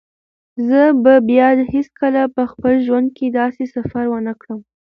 زه 0.67 0.81
به 1.03 1.13
بیا 1.29 1.49
هیڅکله 1.73 2.23
په 2.35 2.43
خپل 2.51 2.73
ژوند 2.85 3.07
کې 3.17 3.25
داسې 3.39 3.63
سفر 3.75 4.03
ونه 4.09 4.33
کړم. 4.41 4.59